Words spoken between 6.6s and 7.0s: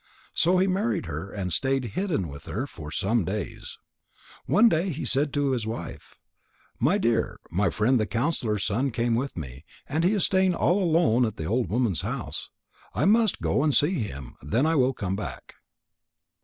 "My